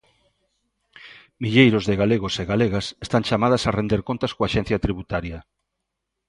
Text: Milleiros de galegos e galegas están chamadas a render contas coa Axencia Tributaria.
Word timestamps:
Milleiros 1.41 1.83
de 1.89 1.95
galegos 2.01 2.33
e 2.41 2.43
galegas 2.51 2.85
están 3.05 3.25
chamadas 3.29 3.63
a 3.65 3.73
render 3.79 4.01
contas 4.09 4.31
coa 4.35 4.47
Axencia 4.49 4.77
Tributaria. 4.85 5.39